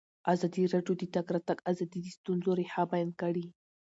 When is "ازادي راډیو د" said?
0.33-1.01